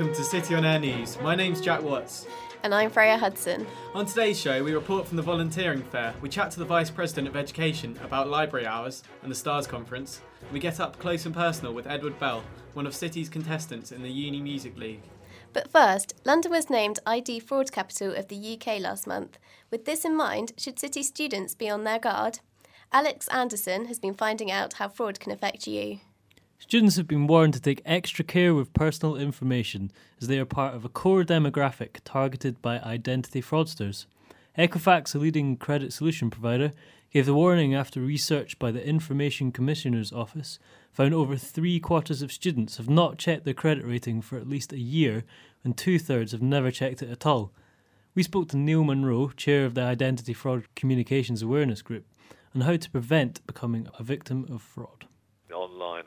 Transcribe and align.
Welcome 0.00 0.16
to 0.16 0.24
City 0.24 0.54
on 0.54 0.64
Air 0.64 0.78
News. 0.78 1.20
My 1.20 1.34
name's 1.34 1.60
Jack 1.60 1.82
Watts. 1.82 2.26
And 2.62 2.74
I'm 2.74 2.90
Freyja 2.90 3.18
Hudson. 3.18 3.66
On 3.92 4.06
today's 4.06 4.40
show, 4.40 4.64
we 4.64 4.72
report 4.72 5.06
from 5.06 5.18
the 5.18 5.22
volunteering 5.22 5.82
fair. 5.82 6.14
We 6.22 6.30
chat 6.30 6.50
to 6.52 6.58
the 6.58 6.64
Vice 6.64 6.88
President 6.88 7.28
of 7.28 7.36
Education 7.36 7.98
about 8.02 8.26
library 8.26 8.64
hours 8.64 9.02
and 9.22 9.30
the 9.30 9.36
STARS 9.36 9.66
conference. 9.66 10.22
And 10.40 10.52
we 10.52 10.58
get 10.58 10.80
up 10.80 10.98
close 10.98 11.26
and 11.26 11.34
personal 11.34 11.74
with 11.74 11.86
Edward 11.86 12.18
Bell, 12.18 12.42
one 12.72 12.86
of 12.86 12.94
City's 12.94 13.28
contestants 13.28 13.92
in 13.92 14.02
the 14.02 14.08
Uni 14.08 14.40
Music 14.40 14.74
League. 14.78 15.02
But 15.52 15.70
first, 15.70 16.14
London 16.24 16.50
was 16.50 16.70
named 16.70 16.98
ID 17.04 17.40
Fraud 17.40 17.70
Capital 17.70 18.14
of 18.14 18.28
the 18.28 18.54
UK 18.58 18.80
last 18.80 19.06
month. 19.06 19.36
With 19.70 19.84
this 19.84 20.06
in 20.06 20.16
mind, 20.16 20.54
should 20.56 20.78
City 20.78 21.02
students 21.02 21.54
be 21.54 21.68
on 21.68 21.84
their 21.84 21.98
guard? 21.98 22.38
Alex 22.90 23.28
Anderson 23.28 23.84
has 23.84 23.98
been 23.98 24.14
finding 24.14 24.50
out 24.50 24.72
how 24.72 24.88
fraud 24.88 25.20
can 25.20 25.30
affect 25.30 25.66
you. 25.66 26.00
Students 26.62 26.96
have 26.96 27.08
been 27.08 27.26
warned 27.26 27.54
to 27.54 27.60
take 27.60 27.80
extra 27.86 28.22
care 28.22 28.54
with 28.54 28.74
personal 28.74 29.16
information 29.16 29.90
as 30.20 30.28
they 30.28 30.38
are 30.38 30.44
part 30.44 30.74
of 30.74 30.84
a 30.84 30.90
core 30.90 31.24
demographic 31.24 32.00
targeted 32.04 32.60
by 32.60 32.78
identity 32.80 33.40
fraudsters. 33.40 34.04
Equifax, 34.58 35.14
a 35.14 35.18
leading 35.18 35.56
credit 35.56 35.90
solution 35.90 36.28
provider, 36.28 36.72
gave 37.12 37.24
the 37.24 37.34
warning 37.34 37.74
after 37.74 37.98
research 38.02 38.58
by 38.58 38.70
the 38.70 38.86
Information 38.86 39.50
Commissioner's 39.50 40.12
Office 40.12 40.58
found 40.92 41.14
over 41.14 41.34
three 41.34 41.80
quarters 41.80 42.20
of 42.20 42.30
students 42.30 42.76
have 42.76 42.90
not 42.90 43.16
checked 43.16 43.46
their 43.46 43.54
credit 43.54 43.86
rating 43.86 44.20
for 44.20 44.36
at 44.36 44.48
least 44.48 44.70
a 44.74 44.78
year, 44.78 45.24
and 45.64 45.78
two 45.78 45.98
thirds 45.98 46.32
have 46.32 46.42
never 46.42 46.70
checked 46.70 47.02
it 47.02 47.10
at 47.10 47.24
all. 47.24 47.52
We 48.14 48.22
spoke 48.22 48.50
to 48.50 48.58
Neil 48.58 48.84
Monroe, 48.84 49.30
chair 49.30 49.64
of 49.64 49.72
the 49.72 49.82
Identity 49.82 50.34
Fraud 50.34 50.66
Communications 50.76 51.40
Awareness 51.40 51.80
Group, 51.80 52.04
on 52.54 52.60
how 52.60 52.76
to 52.76 52.90
prevent 52.90 53.44
becoming 53.46 53.88
a 53.98 54.04
victim 54.04 54.46
of 54.50 54.60
fraud 54.60 55.06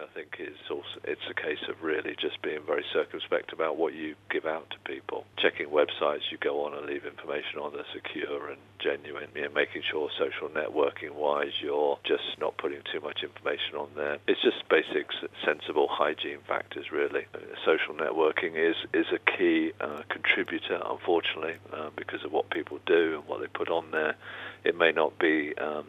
I 0.01 0.07
think, 0.13 0.35
is 0.39 0.57
also 0.69 0.99
it's 1.03 1.27
a 1.29 1.33
case 1.33 1.61
of 1.69 1.81
really 1.83 2.15
just 2.19 2.41
being 2.41 2.61
very 2.65 2.85
circumspect 2.93 3.53
about 3.53 3.77
what 3.77 3.93
you 3.93 4.15
give 4.29 4.45
out 4.45 4.69
to 4.71 4.77
people. 4.89 5.25
Checking 5.37 5.67
websites 5.67 6.31
you 6.31 6.37
go 6.39 6.65
on 6.65 6.73
and 6.73 6.85
leave 6.85 7.05
information 7.05 7.59
on 7.59 7.73
that's 7.75 7.87
secure 7.93 8.49
and 8.49 8.59
genuine. 8.79 9.29
You 9.35 9.43
know, 9.43 9.51
making 9.53 9.83
sure 9.89 10.09
social 10.17 10.49
networking 10.49 11.15
wise 11.15 11.53
you're 11.61 11.99
just 12.03 12.39
not 12.39 12.57
putting 12.57 12.81
too 12.91 12.99
much 13.01 13.23
information 13.23 13.75
on 13.77 13.89
there. 13.95 14.17
It's 14.27 14.41
just 14.41 14.67
basic, 14.69 15.07
sensible 15.45 15.87
hygiene 15.89 16.39
factors, 16.47 16.91
really. 16.91 17.25
Social 17.65 17.93
networking 17.93 18.55
is 18.55 18.75
is 18.93 19.07
a 19.13 19.19
key 19.37 19.71
uh, 19.79 20.03
contributor, 20.09 20.81
unfortunately, 20.85 21.55
uh, 21.71 21.89
because 21.95 22.23
of 22.23 22.31
what 22.31 22.49
people 22.49 22.79
do 22.85 23.19
and 23.19 23.27
what 23.27 23.41
they 23.41 23.47
put 23.47 23.69
on 23.69 23.91
there. 23.91 24.15
It 24.63 24.77
may 24.77 24.91
not 24.91 25.19
be 25.19 25.53
um, 25.57 25.87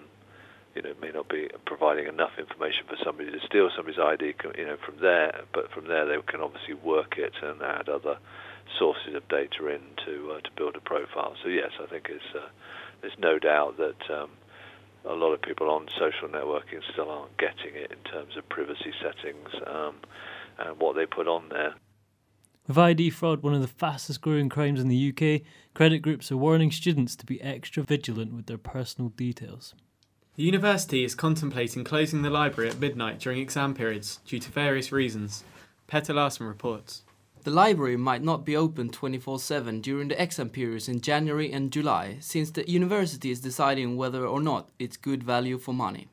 you 0.74 0.82
know, 0.82 0.92
may 1.00 1.10
not 1.10 1.28
be 1.28 1.48
providing 1.66 2.06
enough 2.06 2.32
information 2.38 2.86
for 2.88 2.96
somebody 3.04 3.30
to 3.30 3.38
steal 3.46 3.70
somebody's 3.74 3.98
ID, 3.98 4.34
you 4.58 4.66
know, 4.66 4.76
from 4.84 4.96
there. 5.00 5.42
But 5.52 5.70
from 5.70 5.86
there, 5.86 6.04
they 6.06 6.16
can 6.26 6.40
obviously 6.40 6.74
work 6.74 7.16
it 7.16 7.32
and 7.42 7.62
add 7.62 7.88
other 7.88 8.18
sources 8.78 9.14
of 9.14 9.26
data 9.28 9.68
in 9.68 9.80
to 10.04 10.32
uh, 10.32 10.40
to 10.40 10.50
build 10.56 10.76
a 10.76 10.80
profile. 10.80 11.34
So 11.42 11.48
yes, 11.48 11.70
I 11.80 11.86
think 11.86 12.08
it's 12.10 12.34
uh, 12.34 12.48
there's 13.00 13.18
no 13.18 13.38
doubt 13.38 13.76
that 13.76 14.10
um, 14.10 14.30
a 15.04 15.14
lot 15.14 15.32
of 15.32 15.42
people 15.42 15.70
on 15.70 15.86
social 15.98 16.28
networking 16.28 16.80
still 16.92 17.10
aren't 17.10 17.36
getting 17.36 17.74
it 17.74 17.92
in 17.92 18.10
terms 18.10 18.36
of 18.36 18.48
privacy 18.48 18.92
settings 19.00 19.48
um, 19.66 19.96
and 20.58 20.78
what 20.80 20.96
they 20.96 21.06
put 21.06 21.28
on 21.28 21.48
there. 21.50 21.74
With 22.66 22.78
ID 22.78 23.10
fraud 23.10 23.42
one 23.42 23.54
of 23.54 23.60
the 23.60 23.68
fastest 23.68 24.22
growing 24.22 24.48
crimes 24.48 24.80
in 24.80 24.88
the 24.88 25.10
UK, 25.12 25.42
credit 25.74 25.98
groups 25.98 26.32
are 26.32 26.36
warning 26.36 26.70
students 26.70 27.14
to 27.16 27.26
be 27.26 27.40
extra 27.42 27.82
vigilant 27.82 28.32
with 28.32 28.46
their 28.46 28.58
personal 28.58 29.10
details. 29.10 29.74
The 30.36 30.42
university 30.42 31.04
is 31.04 31.14
contemplating 31.14 31.84
closing 31.84 32.22
the 32.22 32.30
library 32.30 32.68
at 32.68 32.80
midnight 32.80 33.20
during 33.20 33.38
exam 33.38 33.72
periods 33.72 34.18
due 34.26 34.40
to 34.40 34.50
various 34.50 34.90
reasons. 34.90 35.44
Petter 35.86 36.12
Larsen 36.12 36.48
reports. 36.48 37.02
The 37.44 37.52
library 37.52 37.96
might 37.96 38.22
not 38.22 38.44
be 38.44 38.56
open 38.56 38.88
24 38.88 39.38
7 39.38 39.80
during 39.80 40.08
the 40.08 40.20
exam 40.20 40.48
periods 40.48 40.88
in 40.88 41.00
January 41.02 41.52
and 41.52 41.70
July, 41.70 42.16
since 42.18 42.50
the 42.50 42.68
university 42.68 43.30
is 43.30 43.38
deciding 43.38 43.96
whether 43.96 44.26
or 44.26 44.40
not 44.40 44.70
it's 44.76 44.96
good 44.96 45.22
value 45.22 45.56
for 45.56 45.72
money. 45.72 46.08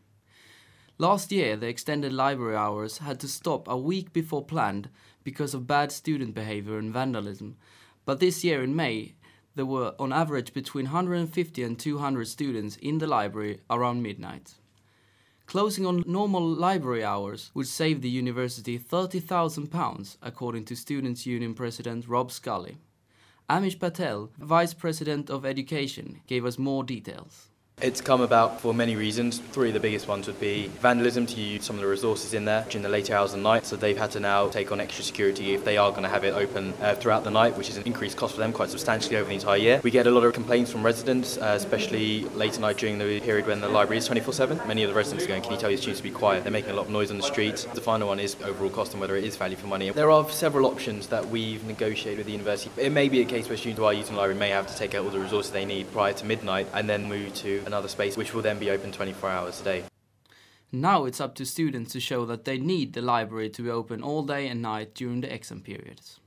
Last 0.99 1.31
year, 1.31 1.57
the 1.57 1.67
extended 1.67 2.13
library 2.13 2.55
hours 2.55 2.99
had 2.99 3.19
to 3.21 3.27
stop 3.27 3.67
a 3.67 3.75
week 3.75 4.13
before 4.13 4.45
planned 4.45 4.89
because 5.23 5.55
of 5.55 5.65
bad 5.65 5.91
student 5.91 6.35
behavior 6.35 6.77
and 6.77 6.93
vandalism, 6.93 7.57
but 8.05 8.19
this 8.19 8.43
year 8.43 8.61
in 8.61 8.75
May, 8.75 9.15
there 9.55 9.65
were 9.65 9.93
on 9.99 10.13
average 10.13 10.53
between 10.53 10.85
150 10.85 11.63
and 11.63 11.77
200 11.77 12.27
students 12.27 12.77
in 12.77 12.97
the 12.97 13.07
library 13.07 13.59
around 13.69 14.01
midnight. 14.01 14.55
Closing 15.45 15.85
on 15.85 16.03
normal 16.07 16.47
library 16.47 17.03
hours 17.03 17.51
would 17.53 17.67
save 17.67 18.01
the 18.01 18.09
university 18.09 18.79
£30,000, 18.79 20.17
according 20.21 20.63
to 20.63 20.75
Students' 20.75 21.25
Union 21.25 21.53
President 21.53 22.07
Rob 22.07 22.31
Scully. 22.31 22.77
Amish 23.49 23.77
Patel, 23.77 24.31
Vice 24.39 24.73
President 24.73 25.29
of 25.29 25.45
Education, 25.45 26.21
gave 26.25 26.45
us 26.45 26.57
more 26.57 26.85
details. 26.85 27.50
It's 27.81 27.99
come 27.99 28.21
about 28.21 28.61
for 28.61 28.75
many 28.75 28.95
reasons. 28.95 29.39
Three 29.39 29.69
of 29.69 29.73
the 29.73 29.79
biggest 29.79 30.07
ones 30.07 30.27
would 30.27 30.39
be 30.39 30.67
vandalism 30.81 31.25
to 31.25 31.41
use 31.41 31.65
some 31.65 31.77
of 31.77 31.81
the 31.81 31.87
resources 31.87 32.35
in 32.35 32.45
there 32.45 32.63
during 32.69 32.83
the 32.83 32.89
later 32.89 33.15
hours 33.15 33.33
of 33.33 33.39
the 33.39 33.43
night. 33.43 33.65
So 33.65 33.75
they've 33.75 33.97
had 33.97 34.11
to 34.11 34.19
now 34.19 34.49
take 34.49 34.71
on 34.71 34.79
extra 34.79 35.03
security 35.03 35.55
if 35.55 35.65
they 35.65 35.77
are 35.77 35.89
going 35.89 36.03
to 36.03 36.09
have 36.09 36.23
it 36.23 36.35
open 36.35 36.75
uh, 36.79 36.93
throughout 36.93 37.23
the 37.23 37.31
night, 37.31 37.57
which 37.57 37.69
is 37.69 37.77
an 37.77 37.83
increased 37.87 38.17
cost 38.17 38.35
for 38.35 38.39
them 38.39 38.53
quite 38.53 38.69
substantially 38.69 39.15
over 39.15 39.29
the 39.29 39.33
entire 39.33 39.57
year. 39.57 39.81
We 39.83 39.89
get 39.89 40.05
a 40.05 40.11
lot 40.11 40.23
of 40.23 40.33
complaints 40.33 40.71
from 40.71 40.83
residents, 40.85 41.39
uh, 41.39 41.53
especially 41.57 42.25
late 42.35 42.53
at 42.53 42.59
night 42.59 42.77
during 42.77 42.99
the 42.99 43.19
period 43.21 43.47
when 43.47 43.61
the 43.61 43.69
library 43.69 43.97
is 43.97 44.05
24 44.05 44.31
7. 44.31 44.61
Many 44.67 44.83
of 44.83 44.89
the 44.91 44.95
residents 44.95 45.25
are 45.25 45.27
going, 45.27 45.41
Can 45.41 45.53
you 45.53 45.57
tell 45.57 45.71
your 45.71 45.79
students 45.79 46.01
to 46.01 46.03
be 46.03 46.11
quiet? 46.11 46.43
They're 46.43 46.51
making 46.51 46.69
a 46.71 46.75
lot 46.75 46.85
of 46.85 46.91
noise 46.91 47.09
on 47.09 47.17
the 47.17 47.23
street. 47.23 47.65
The 47.73 47.81
final 47.81 48.09
one 48.09 48.19
is 48.19 48.35
overall 48.43 48.69
cost 48.69 48.91
and 48.91 49.01
whether 49.01 49.15
it 49.15 49.23
is 49.23 49.37
value 49.37 49.57
for 49.57 49.65
money. 49.65 49.89
There 49.89 50.11
are 50.11 50.29
several 50.29 50.67
options 50.67 51.07
that 51.07 51.27
we've 51.27 51.63
negotiated 51.65 52.19
with 52.19 52.27
the 52.27 52.33
university. 52.33 52.69
It 52.79 52.91
may 52.91 53.09
be 53.09 53.21
a 53.21 53.25
case 53.25 53.49
where 53.49 53.57
students 53.57 53.79
who 53.79 53.85
are 53.85 53.93
using 53.93 54.13
the 54.13 54.21
library 54.21 54.39
may 54.39 54.49
have 54.49 54.67
to 54.67 54.77
take 54.77 54.93
out 54.93 55.03
all 55.03 55.09
the 55.09 55.19
resources 55.19 55.51
they 55.51 55.65
need 55.65 55.91
prior 55.91 56.13
to 56.13 56.25
midnight 56.27 56.67
and 56.75 56.87
then 56.87 57.09
move 57.09 57.33
to 57.35 57.70
another 57.71 57.87
space, 57.87 58.17
which 58.17 58.33
will 58.33 58.41
then 58.41 58.59
be 58.59 58.69
open 58.69 58.91
24 58.91 59.29
hours 59.29 59.61
a 59.61 59.63
day. 59.63 59.83
Now 60.73 61.05
it's 61.05 61.21
up 61.21 61.35
to 61.35 61.45
students 61.45 61.93
to 61.93 61.99
show 61.99 62.25
that 62.25 62.45
they 62.45 62.57
need 62.57 62.93
the 62.93 63.01
library 63.01 63.49
to 63.49 63.61
be 63.63 63.69
open 63.69 64.03
all 64.03 64.23
day 64.23 64.47
and 64.47 64.61
night 64.61 64.93
during 64.93 65.21
the 65.21 65.33
exam 65.33 65.61
periods. 65.61 66.19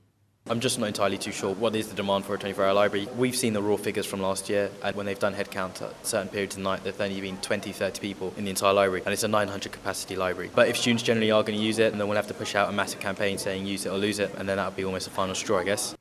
I'm 0.47 0.59
just 0.59 0.77
not 0.77 0.85
entirely 0.85 1.17
too 1.17 1.31
sure 1.31 1.55
what 1.55 1.75
is 1.75 1.87
the 1.87 1.95
demand 1.95 2.25
for 2.25 2.35
a 2.35 2.37
24 2.37 2.65
hour 2.65 2.73
library. 2.73 3.07
We've 3.17 3.35
seen 3.35 3.53
the 3.53 3.63
raw 3.63 3.77
figures 3.77 4.05
from 4.05 4.21
last 4.21 4.47
year, 4.47 4.69
and 4.83 4.95
when 4.95 5.07
they've 5.07 5.17
done 5.17 5.33
headcount 5.33 5.81
at 5.81 6.05
certain 6.05 6.27
periods 6.27 6.55
of 6.55 6.61
the 6.61 6.69
night, 6.69 6.83
there's 6.83 6.99
only 6.99 7.19
been 7.19 7.37
20, 7.37 7.71
30 7.71 7.99
people 7.99 8.31
in 8.37 8.43
the 8.43 8.51
entire 8.51 8.73
library, 8.73 9.01
and 9.05 9.11
it's 9.11 9.23
a 9.23 9.27
900 9.27 9.71
capacity 9.71 10.15
library. 10.15 10.51
But 10.53 10.67
if 10.67 10.77
students 10.77 11.01
generally 11.01 11.31
are 11.31 11.41
going 11.41 11.57
to 11.57 11.63
use 11.65 11.79
it, 11.79 11.97
then 11.97 12.07
we'll 12.07 12.15
have 12.15 12.27
to 12.27 12.35
push 12.35 12.53
out 12.53 12.69
a 12.69 12.71
massive 12.71 12.99
campaign 12.99 13.39
saying 13.39 13.65
use 13.65 13.87
it 13.87 13.89
or 13.89 13.97
lose 13.97 14.19
it, 14.19 14.31
and 14.37 14.47
then 14.47 14.57
that'll 14.57 14.71
be 14.73 14.85
almost 14.85 15.07
a 15.07 15.09
final 15.09 15.33
straw, 15.33 15.57
I 15.57 15.63
guess. 15.63 15.95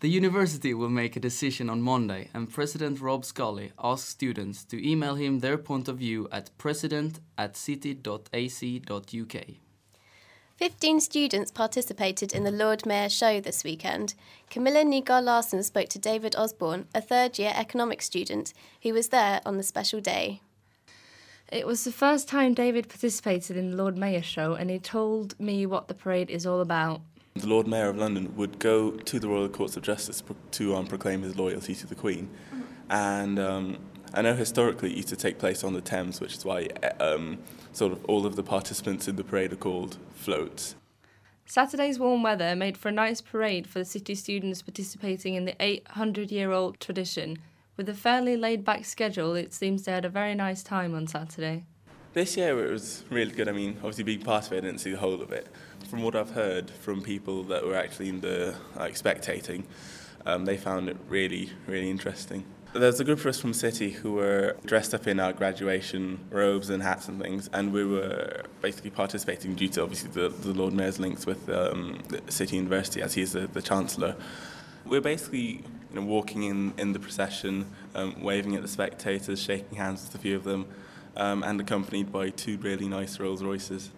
The 0.00 0.10
university 0.10 0.74
will 0.74 0.90
make 0.90 1.16
a 1.16 1.20
decision 1.20 1.70
on 1.70 1.80
Monday, 1.80 2.28
and 2.34 2.52
President 2.52 3.00
Rob 3.00 3.24
Scully 3.24 3.72
asks 3.82 4.10
students 4.10 4.62
to 4.64 4.86
email 4.86 5.14
him 5.14 5.38
their 5.38 5.56
point 5.56 5.88
of 5.88 5.96
view 5.96 6.28
at 6.30 6.50
president 6.58 7.20
at 7.38 7.56
city.ac.uk. 7.56 9.44
15 10.56 11.00
students 11.00 11.50
participated 11.50 12.34
in 12.34 12.44
the 12.44 12.50
Lord 12.50 12.84
Mayor 12.84 13.08
show 13.08 13.40
this 13.40 13.64
weekend. 13.64 14.14
Kamilla 14.50 14.84
Nyegaard-Larsen 14.84 15.62
spoke 15.62 15.88
to 15.88 15.98
David 15.98 16.36
Osborne, 16.36 16.86
a 16.94 17.00
third 17.00 17.38
year 17.38 17.52
economics 17.54 18.04
student, 18.04 18.52
who 18.82 18.92
was 18.92 19.08
there 19.08 19.40
on 19.46 19.56
the 19.56 19.62
special 19.62 20.00
day. 20.00 20.42
It 21.50 21.66
was 21.66 21.84
the 21.84 21.92
first 21.92 22.28
time 22.28 22.52
David 22.52 22.90
participated 22.90 23.56
in 23.56 23.70
the 23.70 23.76
Lord 23.76 23.96
Mayor 23.96 24.22
show, 24.22 24.54
and 24.54 24.68
he 24.68 24.78
told 24.78 25.40
me 25.40 25.64
what 25.64 25.88
the 25.88 25.94
parade 25.94 26.28
is 26.28 26.44
all 26.44 26.60
about. 26.60 27.00
The 27.38 27.48
Lord 27.48 27.66
Mayor 27.66 27.88
of 27.88 27.98
London 27.98 28.34
would 28.36 28.58
go 28.58 28.92
to 28.92 29.20
the 29.20 29.28
Royal 29.28 29.48
Courts 29.48 29.76
of 29.76 29.82
Justice 29.82 30.22
to 30.52 30.74
um, 30.74 30.86
proclaim 30.86 31.22
his 31.22 31.36
loyalty 31.36 31.74
to 31.74 31.86
the 31.86 31.94
Queen. 31.94 32.30
And 32.88 33.38
um, 33.38 33.78
I 34.14 34.22
know 34.22 34.34
historically 34.34 34.90
it 34.92 34.96
used 34.96 35.08
to 35.08 35.16
take 35.16 35.38
place 35.38 35.62
on 35.62 35.74
the 35.74 35.80
Thames, 35.80 36.20
which 36.20 36.34
is 36.34 36.44
why 36.44 36.68
um, 36.98 37.38
sort 37.72 37.92
of 37.92 38.04
all 38.06 38.24
of 38.24 38.36
the 38.36 38.42
participants 38.42 39.06
in 39.06 39.16
the 39.16 39.24
parade 39.24 39.52
are 39.52 39.56
called 39.56 39.98
floats. 40.14 40.76
Saturday's 41.44 41.98
warm 41.98 42.22
weather 42.22 42.56
made 42.56 42.76
for 42.76 42.88
a 42.88 42.92
nice 42.92 43.20
parade 43.20 43.66
for 43.68 43.78
the 43.78 43.84
city 43.84 44.14
students 44.14 44.62
participating 44.62 45.34
in 45.34 45.44
the 45.44 45.54
800 45.60 46.32
year 46.32 46.52
old 46.52 46.80
tradition. 46.80 47.38
With 47.76 47.88
a 47.88 47.94
fairly 47.94 48.36
laid 48.36 48.64
back 48.64 48.84
schedule, 48.86 49.34
it 49.34 49.52
seems 49.52 49.84
they 49.84 49.92
had 49.92 50.04
a 50.04 50.08
very 50.08 50.34
nice 50.34 50.62
time 50.62 50.94
on 50.94 51.06
Saturday. 51.06 51.64
This 52.16 52.34
year 52.38 52.64
it 52.64 52.70
was 52.70 53.04
really 53.10 53.30
good. 53.30 53.46
I 53.46 53.52
mean, 53.52 53.76
obviously 53.76 54.02
being 54.02 54.22
part 54.22 54.46
of 54.46 54.52
it, 54.54 54.56
I 54.56 54.60
didn't 54.60 54.78
see 54.78 54.90
the 54.90 54.96
whole 54.96 55.20
of 55.20 55.32
it. 55.32 55.48
From 55.90 56.00
what 56.00 56.16
I've 56.16 56.30
heard 56.30 56.70
from 56.70 57.02
people 57.02 57.42
that 57.42 57.62
were 57.62 57.76
actually 57.76 58.08
in 58.08 58.22
the 58.22 58.54
like 58.74 58.94
spectating, 58.94 59.64
um, 60.24 60.46
they 60.46 60.56
found 60.56 60.88
it 60.88 60.96
really, 61.10 61.50
really 61.66 61.90
interesting. 61.90 62.44
There's 62.72 62.98
a 63.00 63.04
group 63.04 63.18
of 63.18 63.26
us 63.26 63.38
from 63.38 63.52
City 63.52 63.90
who 63.90 64.14
were 64.14 64.56
dressed 64.64 64.94
up 64.94 65.06
in 65.06 65.20
our 65.20 65.34
graduation 65.34 66.20
robes 66.30 66.70
and 66.70 66.82
hats 66.82 67.06
and 67.06 67.20
things, 67.20 67.50
and 67.52 67.70
we 67.70 67.84
were 67.84 68.44
basically 68.62 68.92
participating 68.92 69.54
due 69.54 69.68
to 69.68 69.82
obviously 69.82 70.08
the, 70.08 70.30
the 70.30 70.54
Lord 70.54 70.72
Mayor's 70.72 70.98
links 70.98 71.26
with 71.26 71.46
um, 71.50 72.00
City 72.30 72.56
University 72.56 73.02
as 73.02 73.12
he 73.12 73.20
is 73.20 73.32
the, 73.32 73.40
the 73.40 73.60
Chancellor. 73.60 74.16
We're 74.86 75.02
basically 75.02 75.64
you 75.90 76.00
know, 76.00 76.00
walking 76.00 76.44
in, 76.44 76.72
in 76.78 76.94
the 76.94 76.98
procession, 76.98 77.66
um, 77.94 78.22
waving 78.22 78.54
at 78.56 78.62
the 78.62 78.68
spectators, 78.68 79.42
shaking 79.42 79.76
hands 79.76 80.04
with 80.04 80.14
a 80.14 80.18
few 80.18 80.34
of 80.34 80.44
them, 80.44 80.66
um, 81.16 81.42
and 81.42 81.60
accompanied 81.60 82.12
by 82.12 82.30
two 82.30 82.58
really 82.58 82.88
nice 82.88 83.18
Rolls 83.18 83.42
Royces. 83.42 83.90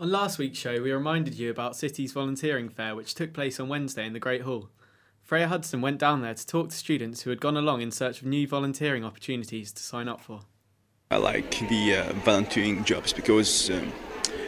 On 0.00 0.10
last 0.10 0.38
week's 0.38 0.58
show, 0.58 0.80
we 0.80 0.92
reminded 0.92 1.34
you 1.34 1.50
about 1.50 1.74
City's 1.74 2.12
volunteering 2.12 2.68
fair, 2.68 2.94
which 2.94 3.14
took 3.14 3.32
place 3.32 3.58
on 3.58 3.68
Wednesday 3.68 4.06
in 4.06 4.12
the 4.12 4.20
Great 4.20 4.42
Hall. 4.42 4.68
Freyja 5.28 5.46
Hudson 5.46 5.80
went 5.80 5.98
down 5.98 6.22
there 6.22 6.34
to 6.34 6.46
talk 6.46 6.70
to 6.70 6.76
students 6.76 7.22
who 7.22 7.30
had 7.30 7.40
gone 7.40 7.56
along 7.56 7.82
in 7.82 7.90
search 7.90 8.20
of 8.20 8.26
new 8.26 8.46
volunteering 8.46 9.04
opportunities 9.04 9.72
to 9.72 9.82
sign 9.82 10.08
up 10.08 10.20
for. 10.20 10.40
I 11.10 11.16
like 11.16 11.58
the 11.68 11.96
uh, 11.96 12.12
volunteering 12.24 12.84
jobs 12.84 13.12
because 13.12 13.70
um, 13.70 13.92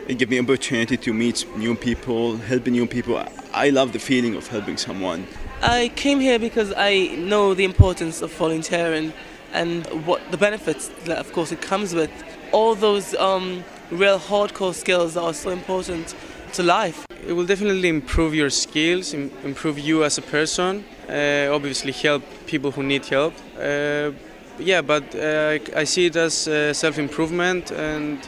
it 0.07 0.19
gives 0.19 0.31
me 0.31 0.39
opportunity 0.39 0.97
to 0.97 1.13
meet 1.13 1.47
new 1.57 1.75
people, 1.75 2.37
helping 2.37 2.73
new 2.73 2.87
people. 2.87 3.23
I 3.53 3.71
love 3.71 3.93
the 3.93 3.99
feeling 3.99 4.37
of 4.37 4.47
helping 4.47 4.77
someone. 4.77 5.27
I 5.63 5.91
came 5.97 6.21
here 6.21 6.39
because 6.39 6.73
I 6.77 7.09
know 7.17 7.55
the 7.55 7.65
importance 7.65 8.23
of 8.23 8.33
volunteering 8.33 9.13
and 9.53 9.87
what 10.07 10.21
the 10.31 10.37
benefits 10.37 10.89
that, 11.05 11.19
of 11.19 11.33
course, 11.33 11.53
it 11.53 11.61
comes 11.61 11.95
with. 11.95 12.11
All 12.53 12.75
those 12.75 13.15
um, 13.15 13.65
real 13.91 14.19
hardcore 14.19 14.75
skills 14.75 15.15
that 15.15 15.23
are 15.23 15.35
so 15.35 15.51
important 15.51 16.15
to 16.55 16.63
life. 16.63 17.07
It 17.27 17.33
will 17.33 17.47
definitely 17.47 17.89
improve 17.89 18.35
your 18.35 18.51
skills, 18.51 19.15
Im- 19.15 19.31
improve 19.45 19.79
you 19.79 20.05
as 20.05 20.19
a 20.19 20.23
person, 20.23 20.85
uh, 21.09 21.49
obviously 21.53 21.93
help 21.93 22.23
people 22.47 22.71
who 22.71 22.83
need 22.83 23.05
help. 23.07 23.35
Uh, 23.59 24.13
yeah, 24.59 24.83
but 24.83 25.15
uh, 25.15 25.59
I 25.77 25.85
see 25.85 26.07
it 26.07 26.17
as 26.17 26.49
uh, 26.49 26.73
self-improvement 26.73 27.71
and 27.73 28.19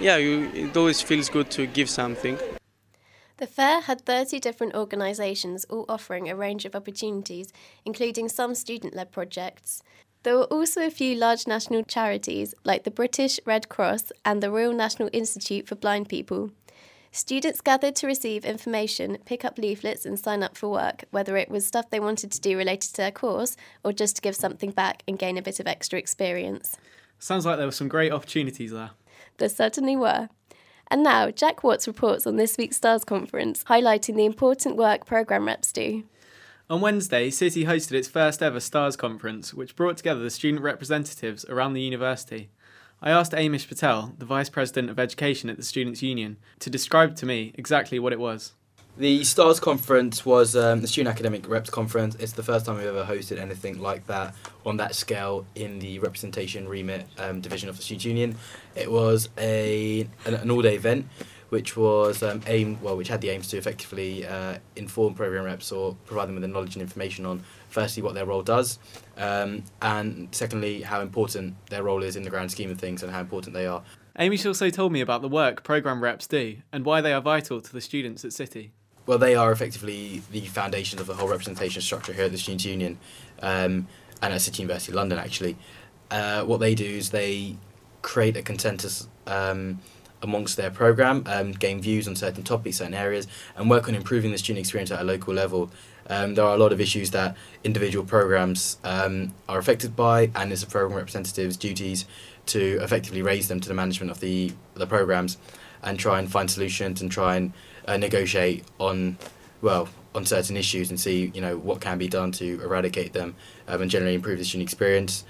yeah, 0.00 0.16
you, 0.16 0.50
it 0.54 0.76
always 0.76 1.00
feels 1.00 1.28
good 1.28 1.50
to 1.50 1.66
give 1.66 1.88
something. 1.88 2.38
The 3.38 3.46
fair 3.46 3.82
had 3.82 4.00
30 4.00 4.40
different 4.40 4.74
organisations 4.74 5.66
all 5.66 5.84
offering 5.88 6.30
a 6.30 6.34
range 6.34 6.64
of 6.64 6.74
opportunities, 6.74 7.52
including 7.84 8.30
some 8.30 8.54
student 8.54 8.94
led 8.94 9.12
projects. 9.12 9.82
There 10.26 10.38
were 10.38 10.52
also 10.52 10.84
a 10.84 10.90
few 10.90 11.14
large 11.14 11.46
national 11.46 11.84
charities 11.84 12.52
like 12.64 12.82
the 12.82 12.90
British 12.90 13.38
Red 13.46 13.68
Cross 13.68 14.10
and 14.24 14.42
the 14.42 14.50
Royal 14.50 14.72
National 14.72 15.08
Institute 15.12 15.68
for 15.68 15.76
Blind 15.76 16.08
People. 16.08 16.50
Students 17.12 17.60
gathered 17.60 17.94
to 17.94 18.08
receive 18.08 18.44
information, 18.44 19.18
pick 19.24 19.44
up 19.44 19.56
leaflets, 19.56 20.04
and 20.04 20.18
sign 20.18 20.42
up 20.42 20.56
for 20.56 20.68
work, 20.68 21.04
whether 21.12 21.36
it 21.36 21.48
was 21.48 21.64
stuff 21.64 21.90
they 21.90 22.00
wanted 22.00 22.32
to 22.32 22.40
do 22.40 22.58
related 22.58 22.88
to 22.88 22.96
their 22.96 23.12
course 23.12 23.56
or 23.84 23.92
just 23.92 24.16
to 24.16 24.22
give 24.22 24.34
something 24.34 24.72
back 24.72 25.04
and 25.06 25.16
gain 25.16 25.38
a 25.38 25.42
bit 25.42 25.60
of 25.60 25.68
extra 25.68 25.96
experience. 25.96 26.76
Sounds 27.20 27.46
like 27.46 27.58
there 27.58 27.66
were 27.66 27.70
some 27.70 27.86
great 27.86 28.10
opportunities 28.10 28.72
there. 28.72 28.90
There 29.38 29.48
certainly 29.48 29.94
were. 29.94 30.28
And 30.88 31.04
now, 31.04 31.30
Jack 31.30 31.62
Watts 31.62 31.86
reports 31.86 32.26
on 32.26 32.34
this 32.34 32.58
week's 32.58 32.78
STARS 32.78 33.04
conference, 33.04 33.62
highlighting 33.62 34.16
the 34.16 34.26
important 34.26 34.74
work 34.74 35.06
programme 35.06 35.46
reps 35.46 35.70
do. 35.70 36.02
On 36.68 36.80
Wednesday, 36.80 37.30
City 37.30 37.64
hosted 37.64 37.92
its 37.92 38.08
first 38.08 38.42
ever 38.42 38.58
STARS 38.58 38.96
conference, 38.96 39.54
which 39.54 39.76
brought 39.76 39.98
together 39.98 40.18
the 40.18 40.30
student 40.30 40.64
representatives 40.64 41.44
around 41.44 41.74
the 41.74 41.80
university. 41.80 42.48
I 43.00 43.10
asked 43.12 43.30
Amish 43.30 43.68
Patel, 43.68 44.14
the 44.18 44.24
Vice 44.24 44.48
President 44.48 44.90
of 44.90 44.98
Education 44.98 45.48
at 45.48 45.58
the 45.58 45.62
Students' 45.62 46.02
Union, 46.02 46.38
to 46.58 46.68
describe 46.68 47.14
to 47.16 47.26
me 47.26 47.52
exactly 47.54 48.00
what 48.00 48.12
it 48.12 48.18
was. 48.18 48.54
The 48.98 49.22
STARS 49.22 49.60
conference 49.60 50.26
was 50.26 50.56
um, 50.56 50.80
the 50.80 50.88
Student 50.88 51.14
Academic 51.14 51.48
Reps 51.48 51.70
conference. 51.70 52.16
It's 52.16 52.32
the 52.32 52.42
first 52.42 52.66
time 52.66 52.78
we've 52.78 52.86
ever 52.86 53.04
hosted 53.04 53.38
anything 53.38 53.80
like 53.80 54.04
that 54.08 54.34
on 54.64 54.76
that 54.78 54.96
scale 54.96 55.46
in 55.54 55.78
the 55.78 56.00
representation 56.00 56.66
remit 56.66 57.06
um, 57.18 57.40
division 57.40 57.68
of 57.68 57.76
the 57.76 57.82
Students' 57.82 58.06
Union. 58.06 58.36
It 58.74 58.90
was 58.90 59.28
a 59.38 60.08
an, 60.24 60.34
an 60.34 60.50
all-day 60.50 60.74
event, 60.74 61.06
which 61.48 61.76
was 61.76 62.22
um, 62.22 62.40
aimed 62.46 62.80
well, 62.82 62.96
which 62.96 63.08
had 63.08 63.20
the 63.20 63.30
aims 63.30 63.48
to 63.48 63.56
effectively 63.56 64.26
uh, 64.26 64.58
inform 64.74 65.14
program 65.14 65.44
reps 65.44 65.70
or 65.72 65.96
provide 66.06 66.26
them 66.26 66.34
with 66.34 66.42
the 66.42 66.48
knowledge 66.48 66.74
and 66.74 66.82
information 66.82 67.24
on 67.24 67.42
firstly 67.68 68.02
what 68.02 68.14
their 68.14 68.26
role 68.26 68.42
does, 68.42 68.78
um, 69.16 69.62
and 69.82 70.28
secondly 70.32 70.82
how 70.82 71.00
important 71.00 71.54
their 71.70 71.82
role 71.82 72.02
is 72.02 72.16
in 72.16 72.22
the 72.22 72.30
grand 72.30 72.50
scheme 72.50 72.70
of 72.70 72.78
things 72.78 73.02
and 73.02 73.12
how 73.12 73.20
important 73.20 73.54
they 73.54 73.66
are. 73.66 73.82
Amish 74.18 74.46
also 74.46 74.70
told 74.70 74.92
me 74.92 75.00
about 75.00 75.20
the 75.20 75.28
work 75.28 75.62
programme 75.62 76.02
reps 76.02 76.26
do 76.26 76.56
and 76.72 76.84
why 76.84 77.00
they 77.00 77.12
are 77.12 77.20
vital 77.20 77.60
to 77.60 77.72
the 77.72 77.82
students 77.82 78.24
at 78.24 78.32
City. 78.32 78.72
Well, 79.04 79.18
they 79.18 79.36
are 79.36 79.52
effectively 79.52 80.22
the 80.32 80.46
foundation 80.46 80.98
of 80.98 81.06
the 81.06 81.14
whole 81.14 81.28
representation 81.28 81.80
structure 81.80 82.12
here 82.12 82.24
at 82.24 82.32
the 82.32 82.38
Students' 82.38 82.64
Union 82.64 82.98
um, 83.40 83.86
and 84.20 84.34
at 84.34 84.40
City 84.40 84.62
University 84.62 84.90
of 84.90 84.96
London, 84.96 85.18
actually. 85.18 85.56
Uh, 86.10 86.42
what 86.42 86.58
they 86.58 86.74
do 86.74 86.84
is 86.84 87.10
they 87.10 87.56
create 88.02 88.36
a 88.36 88.42
consensus 88.42 89.06
um, 89.26 89.80
amongst 90.22 90.56
their 90.56 90.70
programme, 90.70 91.22
um, 91.26 91.52
gain 91.52 91.80
views 91.80 92.08
on 92.08 92.16
certain 92.16 92.42
topics, 92.42 92.78
certain 92.78 92.94
areas, 92.94 93.26
and 93.56 93.68
work 93.68 93.88
on 93.88 93.94
improving 93.94 94.32
the 94.32 94.38
student 94.38 94.60
experience 94.60 94.90
at 94.90 95.00
a 95.00 95.04
local 95.04 95.34
level. 95.34 95.70
Um, 96.08 96.34
there 96.34 96.44
are 96.44 96.54
a 96.54 96.58
lot 96.58 96.72
of 96.72 96.80
issues 96.80 97.10
that 97.10 97.36
individual 97.64 98.04
programmes 98.04 98.78
um, 98.84 99.32
are 99.48 99.58
affected 99.58 99.96
by, 99.96 100.30
and 100.34 100.52
it's 100.52 100.62
a 100.62 100.66
programme 100.66 100.96
representative's 100.96 101.56
duties 101.56 102.06
to 102.46 102.78
effectively 102.80 103.22
raise 103.22 103.48
them 103.48 103.60
to 103.60 103.68
the 103.68 103.74
management 103.74 104.10
of 104.10 104.20
the, 104.20 104.52
the 104.74 104.86
programmes 104.86 105.36
and 105.82 105.98
try 105.98 106.18
and 106.18 106.30
find 106.30 106.50
solutions 106.50 107.00
and 107.00 107.10
try 107.10 107.36
and 107.36 107.52
uh, 107.86 107.96
negotiate 107.96 108.64
on 108.78 109.18
well 109.62 109.88
on 110.14 110.24
certain 110.24 110.56
issues 110.56 110.90
and 110.90 110.98
see 110.98 111.30
you 111.34 111.40
know 111.40 111.56
what 111.58 111.80
can 111.80 111.98
be 111.98 112.08
done 112.08 112.32
to 112.32 112.60
eradicate 112.62 113.12
them 113.12 113.34
um, 113.68 113.82
and 113.82 113.90
generally 113.90 114.14
improve 114.14 114.38
the 114.38 114.44
student 114.44 114.62
experience. 114.62 115.24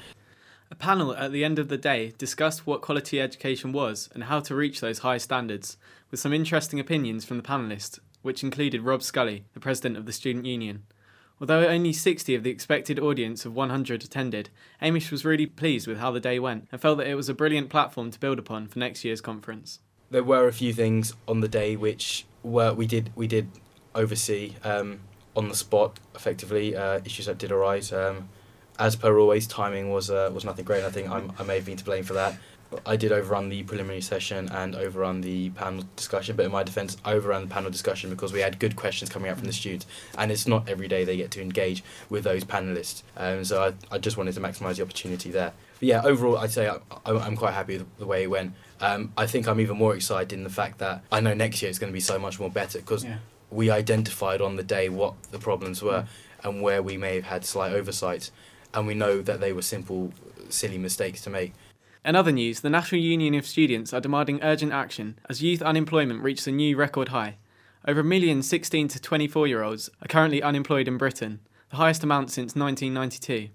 A 0.71 0.75
panel 0.75 1.15
at 1.15 1.31
the 1.31 1.45
end 1.45 1.59
of 1.59 1.69
the 1.69 1.79
day 1.79 2.13
discussed 2.19 2.67
what 2.67 2.83
quality 2.83 3.21
education 3.21 3.73
was 3.73 4.09
and 4.15 4.25
how 4.25 4.41
to 4.41 4.55
reach 4.55 4.81
those 4.81 5.01
high 5.01 5.19
standards, 5.19 5.77
with 6.11 6.19
some 6.19 6.33
interesting 6.33 6.81
opinions 6.81 7.25
from 7.25 7.37
the 7.37 7.43
panellists, 7.43 8.01
which 8.23 8.43
included 8.43 8.83
Rob 8.83 9.03
Scully, 9.03 9.45
the 9.55 9.61
president 9.61 9.97
of 9.97 10.07
the 10.07 10.13
Student 10.13 10.45
Union. 10.45 10.83
Although 11.41 11.69
only 11.69 11.93
60 11.93 12.35
of 12.35 12.43
the 12.43 12.51
expected 12.51 12.99
audience 12.99 13.45
of 13.45 13.55
100 13.55 14.03
attended, 14.03 14.51
Amish 14.83 15.13
was 15.13 15.25
really 15.25 15.47
pleased 15.47 15.87
with 15.87 15.99
how 15.99 16.11
the 16.11 16.21
day 16.21 16.39
went 16.39 16.67
and 16.73 16.81
felt 16.81 16.99
that 16.99 17.07
it 17.07 17.15
was 17.15 17.29
a 17.29 17.35
brilliant 17.35 17.69
platform 17.69 18.11
to 18.11 18.19
build 18.19 18.39
upon 18.39 18.67
for 18.67 18.79
next 18.79 19.05
year's 19.05 19.21
conference. 19.21 19.81
There 20.11 20.25
were 20.25 20.49
a 20.49 20.53
few 20.53 20.73
things 20.73 21.15
on 21.29 21.41
the 21.41 21.49
day 21.49 21.77
which 21.77 22.25
were 22.43 22.73
we 22.73 22.87
did 22.87 23.11
we 23.15 23.27
did 23.27 23.51
oversee 23.95 24.55
um, 24.65 25.01
on 25.37 25.49
the 25.49 25.55
spot 25.55 25.99
effectively 26.15 26.75
uh, 26.75 27.01
issues 27.05 27.27
that 27.27 27.39
did 27.39 27.53
arise. 27.53 27.93
Um, 27.93 28.29
as 28.79 28.97
per 28.97 29.19
always, 29.19 29.47
timing 29.47 29.91
was 29.91 30.11
uh, 30.11 30.31
was 30.33 30.45
nothing 30.45 30.65
great. 30.65 30.85
I 30.85 30.91
think 30.91 31.09
I'm, 31.11 31.33
I 31.39 31.43
may 31.43 31.57
have 31.57 31.65
been 31.67 31.77
to 31.77 31.85
blame 31.85 32.05
for 32.05 32.15
that. 32.15 32.37
I 32.85 32.97
did 32.97 33.13
overrun 33.13 33.49
the 33.49 33.63
preliminary 33.63 34.01
session 34.01 34.49
and 34.51 34.75
overrun 34.75 35.21
the 35.21 35.51
panel 35.51 35.85
discussion, 35.95 36.35
but 36.35 36.45
in 36.47 36.51
my 36.51 36.65
defence, 36.65 36.97
I 37.05 37.13
overran 37.13 37.43
the 37.43 37.49
panel 37.55 37.71
discussion 37.71 38.11
because 38.11 38.33
we 38.33 38.41
had 38.41 38.59
good 38.59 38.75
questions 38.75 39.09
coming 39.09 39.31
out 39.31 39.39
from 39.39 39.47
the 39.47 39.53
students, 39.53 39.87
and 40.19 40.33
it's 40.33 40.49
not 40.49 40.69
every 40.69 40.89
day 40.89 41.05
they 41.05 41.17
get 41.17 41.31
to 41.33 41.41
engage 41.41 41.85
with 42.11 42.25
those 42.25 42.43
panellists. 42.43 43.03
Um, 43.17 43.45
so 43.45 43.63
I, 43.91 43.95
I 43.95 43.99
just 43.99 44.17
wanted 44.17 44.35
to 44.35 44.41
maximise 44.41 44.77
the 44.77 44.83
opportunity 44.83 45.31
there. 45.31 45.53
But 45.79 45.87
yeah, 45.89 46.03
overall, 46.03 46.39
I'd 46.39 46.51
say 46.51 46.69
I, 46.69 46.79
I'm 47.07 47.37
quite 47.37 47.55
happy 47.55 47.79
with 47.79 47.99
the 47.99 48.07
way 48.07 48.25
it 48.25 48.31
went. 48.31 48.53
Um, 48.81 49.13
I 49.17 49.27
think 49.29 49.47
I'm 49.47 49.61
even 49.61 49.77
more 49.79 49.95
excited 49.95 50.33
in 50.33 50.43
the 50.43 50.51
fact 50.51 50.79
that 50.79 51.05
I 51.13 51.21
know 51.21 51.35
next 51.35 51.63
year 51.63 51.69
it's 51.71 51.79
going 51.79 51.93
to 51.93 51.95
be 51.95 52.01
so 52.01 52.19
much 52.19 52.41
more 52.41 52.51
better 52.51 52.81
because 52.81 53.05
Yeah. 53.05 53.19
we 53.51 53.71
identified 53.71 54.41
on 54.41 54.57
the 54.57 54.65
day 54.65 54.89
what 54.89 55.15
the 55.31 55.39
problems 55.39 55.83
were 55.85 56.07
and 56.43 56.61
where 56.63 56.83
we 56.83 56.97
may 56.97 57.15
have 57.15 57.25
had 57.25 57.45
slight 57.45 57.73
oversights, 57.73 58.33
and 58.75 58.87
we 58.87 58.95
know 58.95 59.23
that 59.23 59.41
they 59.41 59.53
were 59.53 59.63
simple, 59.63 60.13
silly 60.49 60.79
mistakes 60.79 61.21
to 61.23 61.31
make. 61.31 61.53
In 62.05 62.15
other 62.15 62.33
news, 62.33 62.61
the 62.61 62.71
National 62.71 63.01
Union 63.01 63.35
of 63.35 63.47
Students 63.47 63.93
are 63.93 64.01
demanding 64.01 64.43
urgent 64.43 64.73
action 64.73 65.19
as 65.29 65.43
youth 65.43 65.61
unemployment 65.61 66.23
reached 66.23 66.47
a 66.47 66.53
new 66.53 66.77
record 66.77 67.09
high. 67.09 67.37
Over 67.87 68.01
a 68.01 68.05
million 68.05 68.43
16 68.43 68.89
to 68.89 69.01
24 69.01 69.47
year 69.47 69.63
olds 69.63 69.91
are 70.01 70.09
currently 70.09 70.43
unemployed 70.43 70.89
in 70.89 70.99
Britain, 70.99 71.41
the 71.71 71.77
highest 71.77 72.05
amount 72.05 72.31
since 72.31 72.55
1992. 72.55 73.49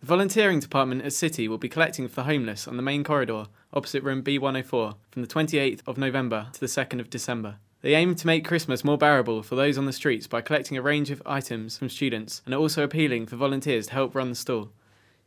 The 0.00 0.06
volunteering 0.06 0.60
department 0.60 1.02
at 1.02 1.12
City 1.12 1.48
will 1.48 1.58
be 1.58 1.68
collecting 1.68 2.08
for 2.08 2.16
the 2.16 2.24
homeless 2.24 2.68
on 2.68 2.76
the 2.76 2.82
main 2.82 3.04
corridor 3.04 3.46
opposite 3.72 4.02
room 4.02 4.22
B104 4.22 4.94
from 5.10 5.22
the 5.22 5.28
28th 5.28 5.80
of 5.86 5.98
November 5.98 6.48
to 6.52 6.60
the 6.60 6.66
2nd 6.66 7.00
of 7.00 7.10
December. 7.10 7.56
They 7.84 7.96
aim 7.96 8.14
to 8.14 8.26
make 8.26 8.46
Christmas 8.46 8.82
more 8.82 8.96
bearable 8.96 9.42
for 9.42 9.56
those 9.56 9.76
on 9.76 9.84
the 9.84 9.92
streets 9.92 10.26
by 10.26 10.40
collecting 10.40 10.78
a 10.78 10.80
range 10.80 11.10
of 11.10 11.20
items 11.26 11.76
from 11.76 11.90
students 11.90 12.40
and 12.46 12.54
are 12.54 12.58
also 12.58 12.82
appealing 12.82 13.26
for 13.26 13.36
volunteers 13.36 13.88
to 13.88 13.92
help 13.92 14.14
run 14.14 14.30
the 14.30 14.34
store. 14.34 14.70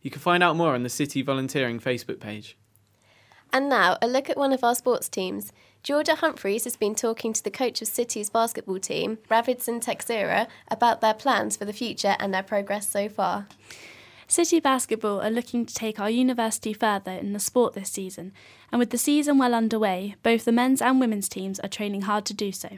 You 0.01 0.09
can 0.09 0.21
find 0.21 0.41
out 0.41 0.55
more 0.55 0.73
on 0.73 0.81
the 0.81 0.89
City 0.89 1.21
Volunteering 1.21 1.79
Facebook 1.79 2.19
page. 2.19 2.57
And 3.53 3.69
now, 3.69 3.99
a 4.01 4.07
look 4.07 4.27
at 4.27 4.39
one 4.39 4.53
of 4.53 4.63
our 4.63 4.73
sports 4.73 5.07
teams. 5.07 5.53
Georgia 5.83 6.15
Humphreys 6.15 6.63
has 6.63 6.75
been 6.75 6.95
talking 6.95 7.31
to 7.31 7.43
the 7.43 7.51
coach 7.51 7.79
of 7.83 7.89
City's 7.89 8.31
basketball 8.31 8.79
team, 8.79 9.19
Ravidson 9.29 9.79
Texera, 9.79 10.47
about 10.67 10.99
their 10.99 11.13
plans 11.13 11.57
for 11.57 11.65
the 11.65 11.73
future 11.73 12.15
and 12.17 12.33
their 12.33 12.41
progress 12.41 12.89
so 12.89 13.07
far. 13.07 13.45
City 14.29 14.59
Basketball 14.59 15.21
are 15.21 15.31
looking 15.31 15.65
to 15.65 15.73
take 15.73 15.99
our 15.99 16.09
university 16.09 16.73
further 16.73 17.11
in 17.11 17.31
the 17.31 17.39
sport 17.39 17.73
this 17.73 17.89
season, 17.89 18.33
and 18.71 18.79
with 18.79 18.89
the 18.89 18.97
season 18.97 19.37
well 19.37 19.53
underway, 19.53 20.15
both 20.21 20.43
the 20.43 20.51
men's 20.51 20.81
and 20.81 20.99
women's 20.99 21.29
teams 21.29 21.61
are 21.61 21.69
training 21.69 22.01
hard 22.01 22.25
to 22.25 22.33
do 22.33 22.51
so. 22.51 22.77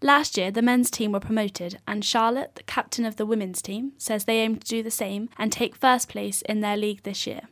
Last 0.00 0.38
year, 0.38 0.50
the 0.50 0.62
men's 0.62 0.90
team 0.90 1.12
were 1.12 1.20
promoted, 1.20 1.78
and 1.86 2.02
Charlotte, 2.02 2.54
the 2.54 2.62
captain 2.62 3.04
of 3.04 3.16
the 3.16 3.26
women's 3.26 3.60
team, 3.60 3.92
says 3.98 4.24
they 4.24 4.40
aim 4.40 4.56
to 4.56 4.66
do 4.66 4.82
the 4.82 4.90
same 4.90 5.28
and 5.38 5.52
take 5.52 5.76
first 5.76 6.08
place 6.08 6.40
in 6.42 6.60
their 6.60 6.76
league 6.76 7.02
this 7.02 7.26
year. 7.26 7.42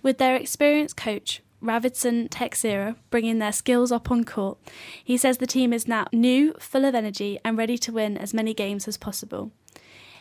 With 0.00 0.18
their 0.18 0.36
experienced 0.36 0.96
coach, 0.96 1.42
Ravidson 1.60 2.28
Texera, 2.28 2.94
bringing 3.10 3.40
their 3.40 3.52
skills 3.52 3.90
up 3.90 4.12
on 4.12 4.22
court, 4.22 4.58
he 5.02 5.16
says 5.16 5.38
the 5.38 5.46
team 5.46 5.72
is 5.72 5.88
now 5.88 6.06
new, 6.12 6.54
full 6.60 6.84
of 6.84 6.94
energy, 6.94 7.40
and 7.44 7.58
ready 7.58 7.76
to 7.78 7.92
win 7.92 8.16
as 8.16 8.32
many 8.32 8.54
games 8.54 8.86
as 8.86 8.96
possible. 8.96 9.50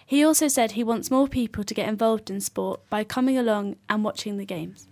He 0.07 0.23
also 0.23 0.47
said 0.47 0.71
he 0.71 0.85
wants 0.85 1.11
more 1.11 1.27
people 1.27 1.65
to 1.65 1.73
get 1.73 1.89
involved 1.89 2.29
in 2.29 2.39
sport 2.39 2.79
by 2.89 3.03
coming 3.03 3.37
along 3.37 3.75
and 3.89 4.05
watching 4.05 4.37
the 4.37 4.45
games. 4.45 4.87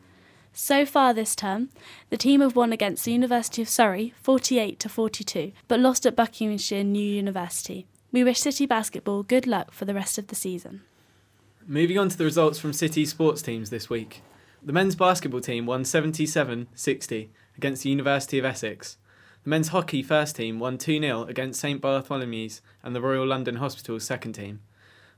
So 0.51 0.85
far 0.85 1.13
this 1.13 1.37
term, 1.37 1.69
the 2.09 2.17
team 2.17 2.41
have 2.41 2.57
won 2.57 2.73
against 2.73 3.05
the 3.05 3.13
University 3.13 3.61
of 3.61 3.69
Surrey 3.69 4.13
48 4.21 4.77
to 4.81 4.89
42, 4.89 5.53
but 5.69 5.79
lost 5.79 6.05
at 6.05 6.17
Buckinghamshire 6.17 6.83
New 6.83 6.99
University. 6.99 7.87
We 8.11 8.25
wish 8.25 8.39
City 8.41 8.65
Basketball 8.65 9.23
good 9.23 9.47
luck 9.47 9.71
for 9.71 9.85
the 9.85 9.93
rest 9.93 10.17
of 10.17 10.27
the 10.27 10.35
season. 10.35 10.81
Moving 11.65 11.97
on 11.97 12.09
to 12.09 12.17
the 12.17 12.25
results 12.25 12.59
from 12.59 12.73
City 12.73 13.05
sports 13.05 13.41
teams 13.41 13.69
this 13.69 13.89
week. 13.89 14.21
The 14.61 14.73
men's 14.73 14.95
basketball 14.95 15.41
team 15.41 15.65
won 15.65 15.85
77 15.85 16.67
60 16.75 17.31
against 17.55 17.83
the 17.83 17.89
University 17.89 18.37
of 18.37 18.43
Essex. 18.45 18.97
The 19.45 19.49
men's 19.49 19.69
hockey 19.69 20.03
first 20.03 20.35
team 20.35 20.59
won 20.59 20.77
2 20.77 20.99
0 20.99 21.23
against 21.23 21.61
St 21.61 21.81
Bartholomew's 21.81 22.61
and 22.83 22.93
the 22.93 23.01
Royal 23.01 23.25
London 23.25 23.55
Hospital's 23.55 24.03
second 24.03 24.33
team. 24.33 24.59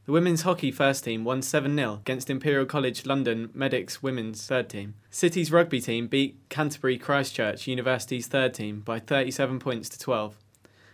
The 0.08 0.14
women's 0.14 0.44
hockey 0.44 0.72
first 0.72 1.04
team 1.04 1.26
won 1.26 1.42
7 1.42 1.76
0 1.76 1.96
against 1.96 2.30
Imperial 2.30 2.66
College 2.66 3.06
London 3.06 3.50
Medics 3.54 4.02
women's 4.02 4.48
third 4.48 4.70
team. 4.70 4.94
City's 5.12 5.52
rugby 5.52 5.82
team 5.82 6.08
beat 6.08 6.40
Canterbury 6.48 6.98
Christchurch 6.98 7.68
University's 7.68 8.28
third 8.28 8.54
team 8.54 8.80
by 8.80 9.00
37 9.00 9.60
points 9.60 9.90
to 9.90 10.00
12. 10.00 10.38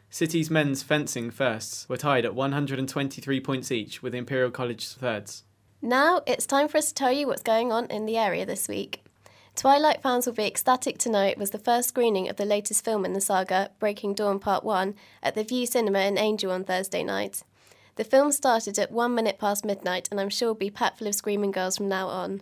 City's 0.10 0.50
men's 0.50 0.82
fencing 0.82 1.30
firsts 1.30 1.88
were 1.88 1.96
tied 1.96 2.26
at 2.26 2.34
123 2.34 3.40
points 3.40 3.72
each 3.72 4.02
with 4.02 4.16
Imperial 4.16 4.50
College's 4.50 4.96
thirds. 4.96 5.44
Now 5.80 6.24
it's 6.26 6.48
time 6.48 6.68
for 6.68 6.80
us 6.80 6.88
to 6.88 6.96
tell 6.96 7.12
you 7.12 7.28
what's 7.28 7.44
going 7.44 7.72
on 7.72 7.86
in 7.92 8.08
the 8.08 8.18
area 8.18 8.48
this 8.48 8.68
week. 8.68 9.04
Twilight 9.56 10.02
fans 10.02 10.26
will 10.26 10.34
be 10.34 10.48
ecstatic 10.48 10.98
to 10.98 11.12
know 11.12 11.22
it 11.24 11.38
was 11.38 11.52
the 11.52 11.60
first 11.60 11.90
screening 11.90 12.30
of 12.30 12.38
the 12.38 12.46
latest 12.46 12.84
film 12.84 13.06
in 13.06 13.14
the 13.14 13.22
saga, 13.22 13.70
Breaking 13.78 14.16
Dawn 14.16 14.40
Part 14.40 14.64
1, 14.64 14.96
at 15.22 15.36
the 15.36 15.44
Vue 15.44 15.68
Cinema 15.68 16.00
in 16.00 16.18
Angel 16.18 16.52
on 16.52 16.64
Thursday 16.64 17.04
night. 17.04 17.44
The 17.96 18.04
film 18.04 18.32
started 18.32 18.80
at 18.80 18.92
one 18.92 19.14
minute 19.14 19.38
past 19.38 19.64
midnight, 19.64 20.08
and 20.10 20.20
I'm 20.20 20.30
sure 20.30 20.50
will 20.50 20.56
be 20.56 20.72
packed 20.72 20.98
full 20.98 21.08
of 21.08 21.16
screaming 21.16 21.52
girls 21.52 21.78
from 21.78 21.88
now 21.88 22.08
on. 22.08 22.42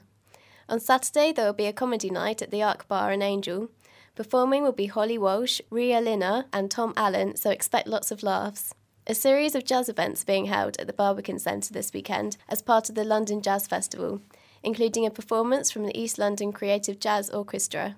On 0.70 0.80
Saturday, 0.80 1.34
there 1.34 1.46
will 1.46 1.54
be 1.54 1.66
a 1.66 1.74
comedy 1.74 2.10
night 2.10 2.42
at 2.42 2.52
the 2.52 2.64
Arc 2.64 2.88
Bar 2.88 3.12
in 3.12 3.22
Angel. 3.22 3.70
Performing 4.16 4.64
will 4.64 4.72
be 4.72 4.86
Holly 4.86 5.18
Walsh, 5.18 5.60
Ria 5.70 6.00
Lina, 6.00 6.46
and 6.54 6.72
Tom 6.72 6.94
Allen, 6.96 7.36
so 7.36 7.50
expect 7.50 7.88
lots 7.88 8.12
of 8.12 8.24
laughs. 8.24 8.74
A 9.08 9.16
series 9.16 9.56
of 9.56 9.66
jazz 9.66 9.90
events 9.90 10.24
being 10.24 10.46
held 10.46 10.78
at 10.80 10.88
the 10.88 10.94
Barbican 10.94 11.40
Centre 11.40 11.74
this 11.74 11.92
weekend 11.92 12.38
as 12.48 12.62
part 12.62 12.88
of 12.88 12.96
the 12.96 13.04
London 13.04 13.42
Jazz 13.42 13.68
Festival, 13.68 14.22
including 14.64 15.06
a 15.06 15.12
performance 15.12 15.72
from 15.72 15.86
the 15.86 16.00
East 16.00 16.18
London 16.18 16.54
Creative 16.54 17.00
Jazz 17.00 17.30
Orchestra. 17.30 17.98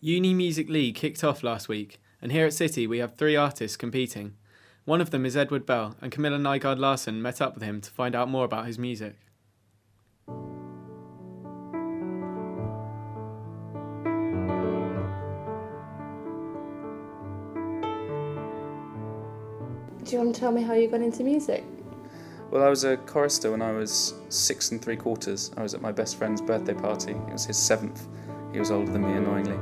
Uni 0.00 0.34
Music 0.34 0.68
League 0.68 0.96
kicked 0.96 1.22
off 1.22 1.42
last 1.42 1.68
week, 1.68 2.00
and 2.20 2.32
here 2.32 2.46
at 2.46 2.54
City 2.54 2.86
we 2.86 2.98
have 2.98 3.14
three 3.14 3.36
artists 3.36 3.76
competing. 3.76 4.34
One 4.86 5.00
of 5.00 5.10
them 5.10 5.24
is 5.24 5.34
Edward 5.34 5.64
Bell, 5.64 5.96
and 6.02 6.12
Kamilla 6.12 6.38
Nyegaard-Larsen 6.38 7.22
met 7.22 7.40
up 7.40 7.54
with 7.54 7.62
him 7.62 7.80
to 7.80 7.90
find 7.90 8.14
out 8.14 8.28
more 8.28 8.44
about 8.44 8.66
his 8.66 8.78
music. 8.78 9.16
Do 20.04 20.12
you 20.12 20.18
want 20.18 20.34
to 20.34 20.38
tell 20.40 20.52
me 20.52 20.60
how 20.60 20.74
you 20.74 20.86
got 20.86 21.00
into 21.00 21.24
music? 21.24 21.64
Well, 22.50 22.62
I 22.62 22.68
was 22.68 22.84
a 22.84 22.98
chorister 22.98 23.52
when 23.52 23.62
I 23.62 23.72
was 23.72 24.12
six 24.28 24.70
and 24.70 24.82
three 24.82 24.96
quarters. 24.96 25.50
I 25.56 25.62
was 25.62 25.72
at 25.72 25.80
my 25.80 25.92
best 25.92 26.16
friend's 26.16 26.42
birthday 26.42 26.74
party. 26.74 27.12
It 27.12 27.32
was 27.32 27.46
his 27.46 27.56
seventh. 27.56 28.06
He 28.52 28.58
was 28.58 28.70
older 28.70 28.92
than 28.92 29.00
me, 29.00 29.14
annoyingly. 29.14 29.58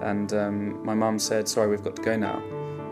And 0.00 0.32
um, 0.32 0.82
my 0.82 0.94
mum 0.94 1.18
said, 1.18 1.46
Sorry, 1.46 1.68
we've 1.68 1.84
got 1.84 1.94
to 1.96 2.02
go 2.02 2.16
now. 2.16 2.42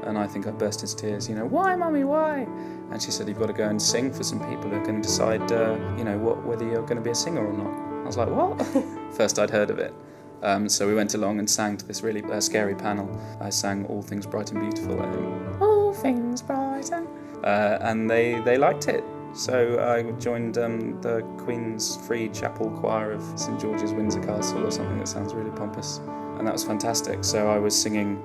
And 0.04 0.18
I 0.18 0.26
think 0.26 0.46
I 0.46 0.50
burst 0.50 0.82
into 0.82 0.96
tears, 0.96 1.28
you 1.28 1.34
know, 1.34 1.46
why, 1.46 1.74
mummy, 1.76 2.04
why? 2.04 2.46
And 2.90 3.00
she 3.00 3.10
said, 3.10 3.28
You've 3.28 3.38
got 3.38 3.46
to 3.46 3.52
go 3.52 3.68
and 3.68 3.80
sing 3.80 4.12
for 4.12 4.24
some 4.24 4.40
people 4.40 4.70
who 4.70 4.84
can 4.84 5.00
decide, 5.00 5.50
uh, 5.52 5.78
you 5.96 6.04
know, 6.04 6.18
what, 6.18 6.44
whether 6.44 6.64
you're 6.64 6.82
going 6.82 6.96
to 6.96 7.02
be 7.02 7.10
a 7.10 7.14
singer 7.14 7.46
or 7.46 7.52
not. 7.52 8.02
I 8.02 8.06
was 8.06 8.16
like, 8.16 8.28
What? 8.28 8.60
First 9.14 9.38
I'd 9.38 9.50
heard 9.50 9.70
of 9.70 9.78
it. 9.78 9.94
Um, 10.42 10.68
so 10.68 10.86
we 10.86 10.94
went 10.94 11.14
along 11.14 11.38
and 11.38 11.48
sang 11.48 11.76
to 11.76 11.86
this 11.86 12.02
really 12.02 12.22
uh, 12.24 12.40
scary 12.40 12.74
panel. 12.74 13.08
I 13.40 13.50
sang 13.50 13.84
All 13.86 14.02
Things 14.02 14.26
Bright 14.26 14.52
and 14.52 14.60
Beautiful, 14.60 15.00
I 15.02 15.12
think. 15.12 15.60
All 15.60 15.92
Things 15.92 16.42
Bright 16.42 16.90
and. 16.92 17.06
Uh, 17.44 17.78
and 17.80 18.08
they, 18.08 18.40
they 18.40 18.58
liked 18.58 18.88
it. 18.88 19.04
So 19.32 19.78
I 19.78 20.10
joined 20.20 20.58
um, 20.58 21.00
the 21.02 21.22
Queen's 21.38 21.96
Free 22.06 22.28
Chapel 22.30 22.68
Choir 22.70 23.12
of 23.12 23.22
St 23.38 23.60
George's 23.60 23.92
Windsor 23.92 24.20
Castle 24.20 24.66
or 24.66 24.70
something 24.70 24.98
that 24.98 25.06
sounds 25.06 25.34
really 25.34 25.50
pompous. 25.52 25.98
And 26.38 26.46
that 26.46 26.52
was 26.52 26.64
fantastic. 26.64 27.22
So 27.22 27.48
I 27.48 27.58
was 27.58 27.80
singing, 27.80 28.20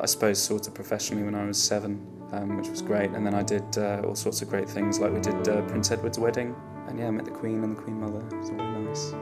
I 0.00 0.06
suppose, 0.06 0.42
sort 0.42 0.66
of 0.66 0.74
professionally 0.74 1.22
when 1.22 1.34
I 1.34 1.44
was 1.46 1.62
seven, 1.62 2.06
um, 2.32 2.56
which 2.56 2.68
was 2.68 2.82
great. 2.82 3.10
And 3.10 3.26
then 3.26 3.34
I 3.34 3.42
did 3.42 3.78
uh, 3.78 4.02
all 4.04 4.14
sorts 4.14 4.42
of 4.42 4.48
great 4.48 4.68
things, 4.68 4.98
like 4.98 5.12
we 5.12 5.20
did 5.20 5.48
uh, 5.48 5.62
Prince 5.62 5.90
Edward's 5.90 6.18
wedding. 6.18 6.54
And 6.88 6.98
yeah, 6.98 7.08
I 7.08 7.10
met 7.10 7.24
the 7.24 7.30
Queen 7.30 7.62
and 7.64 7.76
the 7.76 7.80
Queen 7.80 8.00
Mother. 8.00 8.20
It 8.30 8.38
was 8.38 8.50
really 8.50 8.84
nice. 8.84 9.12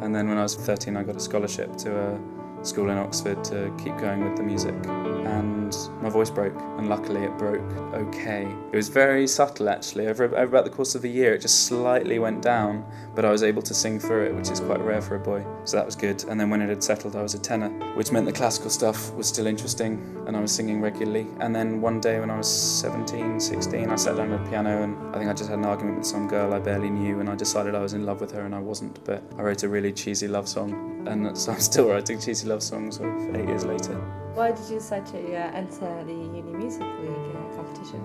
And 0.00 0.14
then 0.14 0.28
when 0.28 0.38
I 0.38 0.42
was 0.42 0.54
13, 0.54 0.96
I 0.96 1.02
got 1.02 1.16
a 1.16 1.20
scholarship 1.20 1.76
to 1.78 1.98
a 1.98 2.64
school 2.64 2.90
in 2.90 2.98
Oxford 2.98 3.42
to 3.44 3.74
keep 3.82 3.96
going 3.98 4.24
with 4.24 4.36
the 4.36 4.42
music. 4.42 4.74
And 4.86 5.67
my 6.00 6.08
voice 6.08 6.30
broke, 6.30 6.54
and 6.78 6.88
luckily 6.88 7.24
it 7.24 7.36
broke 7.38 7.60
okay. 7.94 8.46
It 8.72 8.76
was 8.76 8.88
very 8.88 9.26
subtle 9.26 9.68
actually. 9.68 10.06
Over, 10.06 10.24
over 10.24 10.42
about 10.42 10.64
the 10.64 10.70
course 10.70 10.94
of 10.94 11.04
a 11.04 11.08
year, 11.08 11.34
it 11.34 11.40
just 11.40 11.66
slightly 11.66 12.18
went 12.18 12.42
down, 12.42 12.84
but 13.14 13.24
I 13.24 13.30
was 13.30 13.42
able 13.42 13.62
to 13.62 13.74
sing 13.74 13.98
through 13.98 14.26
it, 14.26 14.34
which 14.34 14.50
is 14.50 14.60
quite 14.60 14.80
rare 14.80 15.00
for 15.00 15.16
a 15.16 15.18
boy. 15.18 15.44
So 15.64 15.76
that 15.76 15.86
was 15.86 15.96
good. 15.96 16.24
And 16.24 16.40
then 16.40 16.50
when 16.50 16.62
it 16.62 16.68
had 16.68 16.82
settled, 16.82 17.16
I 17.16 17.22
was 17.22 17.34
a 17.34 17.38
tenor, 17.38 17.70
which 17.94 18.12
meant 18.12 18.26
the 18.26 18.32
classical 18.32 18.70
stuff 18.70 19.12
was 19.14 19.28
still 19.28 19.46
interesting, 19.46 20.24
and 20.26 20.36
I 20.36 20.40
was 20.40 20.52
singing 20.52 20.80
regularly. 20.80 21.26
And 21.40 21.54
then 21.54 21.80
one 21.80 22.00
day 22.00 22.20
when 22.20 22.30
I 22.30 22.36
was 22.36 22.48
17, 22.48 23.40
16, 23.40 23.90
I 23.90 23.96
sat 23.96 24.16
down 24.16 24.32
at 24.32 24.44
the 24.44 24.50
piano, 24.50 24.82
and 24.82 24.96
I 25.14 25.18
think 25.18 25.30
I 25.30 25.34
just 25.34 25.50
had 25.50 25.58
an 25.58 25.64
argument 25.64 25.98
with 25.98 26.06
some 26.06 26.28
girl 26.28 26.54
I 26.54 26.58
barely 26.58 26.90
knew, 26.90 27.20
and 27.20 27.28
I 27.28 27.34
decided 27.34 27.74
I 27.74 27.80
was 27.80 27.94
in 27.94 28.06
love 28.06 28.20
with 28.20 28.32
her, 28.32 28.42
and 28.42 28.54
I 28.54 28.60
wasn't. 28.60 29.02
But 29.04 29.22
I 29.36 29.42
wrote 29.42 29.62
a 29.62 29.68
really 29.68 29.92
cheesy 29.92 30.28
love 30.28 30.48
song, 30.48 31.06
and 31.08 31.36
so 31.36 31.52
I'm 31.52 31.60
still 31.60 31.88
writing 31.88 32.20
cheesy 32.20 32.46
love 32.46 32.62
songs 32.62 32.96
sort 32.96 33.08
of 33.08 33.36
eight 33.36 33.48
years 33.48 33.64
later. 33.64 34.27
Why 34.38 34.52
did 34.52 34.70
you 34.70 34.78
decide 34.78 35.04
to 35.06 35.18
uh, 35.18 35.50
enter 35.50 36.04
the 36.04 36.12
Uni 36.12 36.42
Music 36.42 36.86
League 37.00 37.34
uh, 37.34 37.56
competition? 37.56 38.00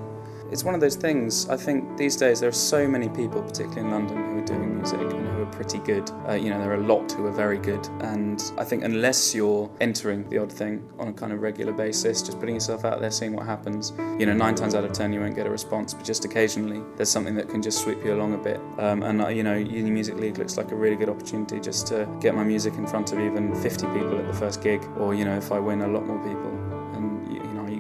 It's 0.54 0.64
one 0.64 0.76
of 0.76 0.82
those 0.82 0.96
things. 0.96 1.50
I 1.50 1.58
think 1.58 1.98
these 1.98 2.16
days 2.16 2.40
there 2.40 2.50
are 2.50 2.52
so 2.52 2.88
many 2.88 3.10
people, 3.10 3.42
particularly 3.42 3.82
in 3.82 3.90
London, 3.90 4.18
who 4.18 4.38
are 4.38 4.46
doing 4.46 4.76
music 4.76 5.00
and 5.00 5.28
who 5.30 5.42
are 5.42 5.48
pretty 5.48 5.80
good. 5.80 6.08
Uh, 6.30 6.34
you 6.34 6.52
know, 6.52 6.60
there 6.60 6.70
are 6.70 6.76
a 6.76 6.86
lot 6.86 7.12
who 7.12 7.26
are 7.26 7.32
very 7.32 7.58
good. 7.58 7.84
And 8.02 8.40
I 8.60 8.64
think 8.64 8.84
unless 8.84 9.34
you're 9.34 9.68
entering 9.82 10.30
the 10.30 10.38
odd 10.38 10.52
thing 10.52 10.88
on 11.00 11.08
a 11.08 11.14
kind 11.14 11.34
of 11.34 11.42
regular 11.42 11.74
basis, 11.74 12.22
just 12.22 12.40
putting 12.40 12.54
yourself 12.54 12.86
out 12.86 13.02
there, 13.02 13.10
seeing 13.10 13.34
what 13.34 13.48
happens, 13.48 13.94
you 14.20 14.28
know, 14.28 14.34
nine 14.34 14.54
times 14.54 14.76
out 14.76 14.84
of 14.84 14.92
ten 14.94 15.12
you 15.12 15.22
won't 15.22 15.36
get 15.36 15.48
a 15.48 15.50
response, 15.50 15.92
but 15.96 16.06
just 16.06 16.24
occasionally 16.24 16.84
there's 16.98 17.10
something 17.10 17.34
that 17.34 17.50
can 17.50 17.60
just 17.60 17.82
sweep 17.82 18.06
you 18.06 18.14
along 18.14 18.36
a 18.36 18.38
bit. 18.38 18.62
Um, 18.78 19.02
and, 19.02 19.24
uh, 19.24 19.30
you 19.30 19.42
know, 19.42 19.56
Uni 19.56 19.90
Music 19.90 20.18
League 20.18 20.38
looks 20.38 20.56
like 20.56 20.72
a 20.72 20.76
really 20.76 20.96
good 20.96 21.10
opportunity 21.10 21.60
just 21.60 21.88
to 21.88 22.08
get 22.22 22.36
my 22.36 22.44
music 22.44 22.76
in 22.76 22.86
front 22.86 23.12
of 23.12 23.20
even 23.20 23.56
50 23.56 23.88
people 23.88 24.20
at 24.20 24.28
the 24.28 24.34
first 24.34 24.62
gig, 24.62 24.86
or, 25.00 25.16
you 25.16 25.26
know, 25.26 25.36
if 25.36 25.52
I 25.52 25.58
win, 25.58 25.82
a 25.82 25.88
lot 25.88 26.06
more 26.06 26.20
people. 26.20 26.63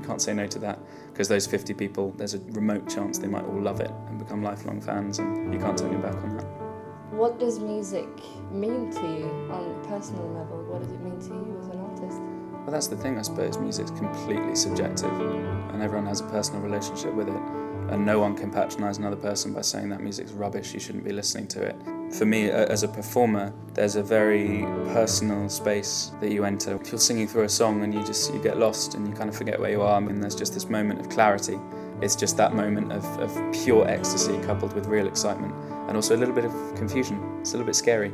Can't 0.03 0.21
say 0.21 0.33
no 0.33 0.47
to 0.47 0.59
that 0.59 0.79
because 1.11 1.27
those 1.27 1.47
50 1.47 1.73
people, 1.73 2.11
there's 2.17 2.33
a 2.33 2.39
remote 2.51 2.89
chance 2.89 3.17
they 3.17 3.27
might 3.27 3.45
all 3.45 3.61
love 3.61 3.79
it 3.79 3.91
and 4.07 4.19
become 4.19 4.43
lifelong 4.43 4.81
fans, 4.81 5.19
and 5.19 5.53
you 5.53 5.59
can't 5.59 5.77
turn 5.77 5.91
your 5.91 6.01
back 6.01 6.15
on 6.15 6.37
that. 6.37 6.45
What 7.11 7.39
does 7.39 7.59
music 7.59 8.09
mean 8.51 8.91
to 8.91 9.01
you 9.01 9.29
on 9.51 9.69
a 9.69 9.87
personal 9.87 10.27
level? 10.29 10.63
What 10.63 10.81
does 10.81 10.91
it 10.91 10.99
mean 11.01 11.19
to 11.19 11.27
you 11.27 11.59
as 11.59 11.67
an 11.67 11.79
artist? 11.79 12.19
Well, 12.63 12.71
that's 12.71 12.87
the 12.87 12.97
thing, 12.97 13.19
I 13.19 13.21
suppose. 13.21 13.57
Music's 13.57 13.91
completely 13.91 14.55
subjective, 14.55 15.11
and 15.11 15.81
everyone 15.81 16.07
has 16.07 16.21
a 16.21 16.25
personal 16.25 16.61
relationship 16.61 17.13
with 17.13 17.27
it. 17.27 17.41
And 17.91 18.05
no 18.05 18.19
one 18.19 18.35
can 18.35 18.49
patronise 18.49 18.97
another 18.97 19.15
person 19.15 19.53
by 19.53 19.61
saying 19.61 19.89
that 19.89 20.01
music's 20.01 20.31
rubbish, 20.31 20.73
you 20.73 20.79
shouldn't 20.79 21.03
be 21.03 21.11
listening 21.11 21.47
to 21.49 21.61
it. 21.61 21.75
For 22.17 22.25
me, 22.25 22.49
as 22.49 22.83
a 22.83 22.87
performer, 22.87 23.51
there's 23.73 23.95
a 23.95 24.03
very 24.03 24.61
personal 24.93 25.49
space 25.49 26.11
that 26.21 26.31
you 26.31 26.45
enter. 26.45 26.79
If 26.79 26.91
you're 26.91 26.99
singing 26.99 27.27
through 27.27 27.43
a 27.43 27.49
song 27.49 27.83
and 27.83 27.93
you 27.93 28.03
just 28.05 28.31
you 28.33 28.41
get 28.41 28.57
lost 28.57 28.93
and 28.93 29.07
you 29.07 29.13
kind 29.13 29.29
of 29.29 29.35
forget 29.35 29.59
where 29.59 29.71
you 29.71 29.81
are, 29.81 29.97
I 29.97 29.99
mean, 29.99 30.21
there's 30.21 30.35
just 30.35 30.53
this 30.53 30.69
moment 30.69 30.99
of 30.99 31.09
clarity. 31.09 31.59
It's 32.01 32.15
just 32.15 32.37
that 32.37 32.53
moment 32.53 32.91
of, 32.91 33.03
of 33.19 33.53
pure 33.63 33.87
ecstasy 33.87 34.37
coupled 34.43 34.73
with 34.73 34.85
real 34.85 35.07
excitement, 35.07 35.55
and 35.87 35.95
also 35.95 36.15
a 36.15 36.19
little 36.19 36.35
bit 36.35 36.45
of 36.45 36.53
confusion. 36.75 37.37
It's 37.41 37.51
a 37.51 37.57
little 37.57 37.65
bit 37.65 37.75
scary 37.75 38.13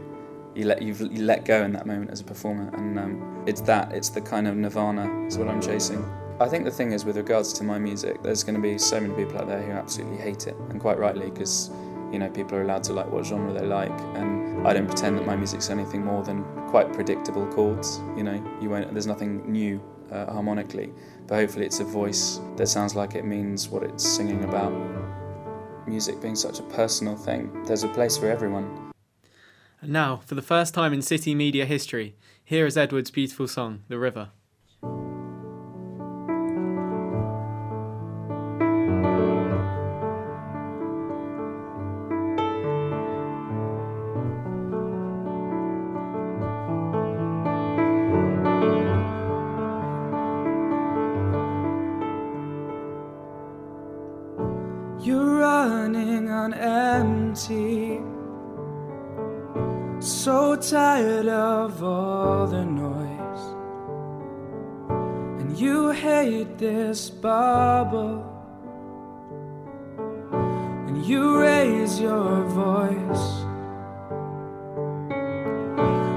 you 0.55 0.65
let 0.65 0.81
you 0.81 0.93
let 1.15 1.45
go 1.45 1.63
in 1.63 1.73
that 1.73 1.85
moment 1.85 2.11
as 2.11 2.21
a 2.21 2.23
performer, 2.23 2.69
and 2.75 2.99
um, 2.99 3.43
it's 3.47 3.61
that. 3.61 3.91
It's 3.93 4.09
the 4.09 4.21
kind 4.21 4.47
of 4.47 4.55
nirvana. 4.55 5.25
Is 5.25 5.37
what 5.37 5.47
I'm 5.47 5.61
chasing. 5.61 6.03
I 6.39 6.47
think 6.47 6.63
the 6.63 6.71
thing 6.71 6.93
is, 6.93 7.05
with 7.05 7.17
regards 7.17 7.51
to 7.53 7.63
my 7.63 7.77
music, 7.77 8.23
there's 8.23 8.43
going 8.43 8.55
to 8.55 8.61
be 8.61 8.77
so 8.77 8.99
many 8.99 9.13
people 9.13 9.37
out 9.37 9.47
there 9.47 9.61
who 9.61 9.71
absolutely 9.71 10.17
hate 10.17 10.47
it, 10.47 10.55
and 10.69 10.79
quite 10.79 10.97
rightly, 10.97 11.29
because 11.29 11.69
you 12.11 12.19
know 12.19 12.29
people 12.29 12.57
are 12.57 12.61
allowed 12.61 12.83
to 12.85 12.93
like 12.93 13.11
what 13.11 13.25
genre 13.25 13.53
they 13.53 13.65
like, 13.65 13.97
and 14.15 14.67
I 14.67 14.73
don't 14.73 14.87
pretend 14.87 15.17
that 15.17 15.25
my 15.25 15.35
music's 15.35 15.69
anything 15.69 16.03
more 16.03 16.23
than 16.23 16.43
quite 16.67 16.91
predictable 16.93 17.47
chords. 17.47 17.99
You 18.15 18.23
know, 18.23 18.43
you 18.61 18.69
won't. 18.69 18.91
There's 18.93 19.07
nothing 19.07 19.49
new 19.51 19.81
uh, 20.11 20.31
harmonically, 20.31 20.91
but 21.27 21.35
hopefully 21.35 21.65
it's 21.65 21.79
a 21.79 21.85
voice 21.85 22.39
that 22.57 22.67
sounds 22.67 22.95
like 22.95 23.15
it 23.15 23.25
means 23.25 23.69
what 23.69 23.83
it's 23.83 24.07
singing 24.07 24.43
about. 24.43 24.73
Music 25.87 26.21
being 26.21 26.35
such 26.35 26.59
a 26.59 26.63
personal 26.63 27.15
thing, 27.15 27.63
there's 27.65 27.83
a 27.83 27.87
place 27.87 28.17
for 28.17 28.29
everyone. 28.29 28.91
And 29.81 29.91
now, 29.91 30.17
for 30.25 30.35
the 30.35 30.41
first 30.41 30.73
time 30.73 30.93
in 30.93 31.01
city 31.01 31.33
media 31.33 31.65
history, 31.65 32.15
here 32.43 32.65
is 32.65 32.77
Edward's 32.77 33.11
beautiful 33.11 33.47
song, 33.47 33.83
The 33.87 33.97
River. 33.97 34.29
You 65.59 65.89
hate 65.89 66.57
this 66.57 67.09
bubble. 67.09 68.23
And 70.87 71.05
you 71.05 71.39
raise 71.39 71.99
your 71.99 72.43
voice. 72.45 73.25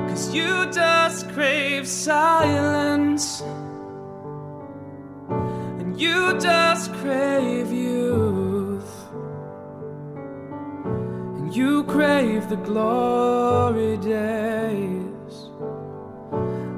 Cause 0.08 0.32
you 0.32 0.70
just 0.70 1.28
crave 1.30 1.88
silence. 1.88 3.42
And 5.80 6.00
you 6.00 6.38
just 6.38 6.92
crave 6.94 7.72
youth. 7.72 8.94
And 11.36 11.54
you 11.54 11.82
crave 11.84 12.48
the 12.48 12.56
glory 12.56 13.96
days 13.96 15.34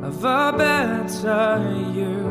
of 0.03 0.25
a 0.25 0.55
better 0.57 1.93
you. 1.95 2.24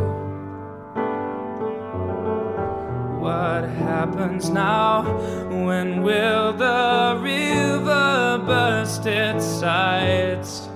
What 3.24 3.64
happens 3.70 4.50
now? 4.50 5.04
When 5.48 6.04
will 6.04 6.52
the 6.52 7.18
river 7.22 8.44
burst 8.46 9.06
its 9.06 9.46
sides? 9.46 10.68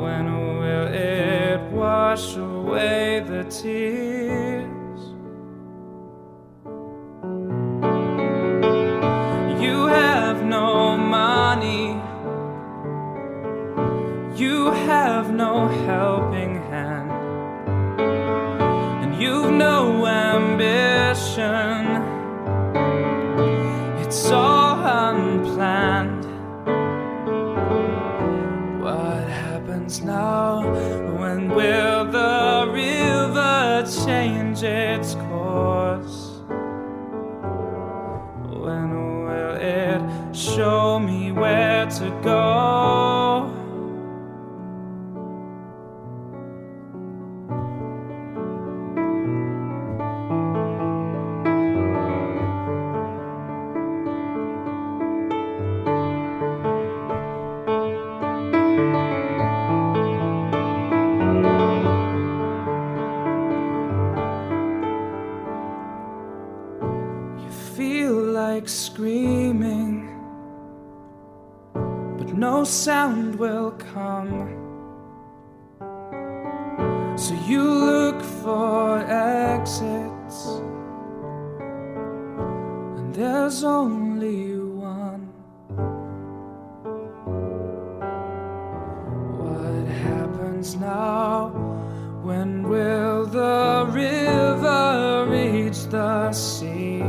When 0.00 0.58
will 0.58 0.88
it 0.88 1.60
wash 1.70 2.34
away 2.34 3.20
the 3.26 3.44
tears? 3.44 4.05
Screaming, 68.76 70.06
but 72.18 72.34
no 72.34 72.62
sound 72.62 73.34
will 73.36 73.70
come. 73.72 74.52
So 77.16 77.34
you 77.46 77.62
look 77.62 78.20
for 78.22 78.98
exits, 78.98 80.44
and 82.98 83.14
there's 83.14 83.64
only 83.64 84.58
one. 84.60 85.32
What 89.40 89.88
happens 89.88 90.76
now? 90.76 91.48
When 92.22 92.68
will 92.68 93.24
the 93.24 93.86
river 93.90 95.26
reach 95.30 95.84
the 95.84 96.32
sea? 96.32 97.02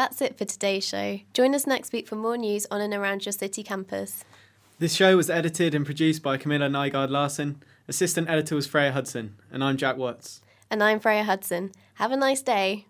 That's 0.00 0.22
it 0.22 0.38
for 0.38 0.46
today's 0.46 0.88
show. 0.88 1.20
Join 1.34 1.54
us 1.54 1.66
next 1.66 1.92
week 1.92 2.08
for 2.08 2.16
more 2.16 2.38
news 2.38 2.66
on 2.70 2.80
and 2.80 2.94
around 2.94 3.26
your 3.26 3.34
city 3.34 3.62
campus. 3.62 4.24
This 4.78 4.94
show 4.94 5.14
was 5.14 5.28
edited 5.28 5.74
and 5.74 5.84
produced 5.84 6.22
by 6.22 6.38
Kamilla 6.38 6.70
Nyegaard-Larsen. 6.70 7.62
Assistant 7.86 8.30
editor 8.30 8.54
was 8.54 8.66
Freyja 8.66 8.92
Hudson, 8.92 9.34
and 9.52 9.62
I'm 9.62 9.76
Jack 9.76 9.98
Watts. 9.98 10.40
And 10.70 10.82
I'm 10.82 11.00
Freyja 11.00 11.24
Hudson. 11.24 11.72
Have 11.96 12.12
a 12.12 12.16
nice 12.16 12.40
day. 12.40 12.86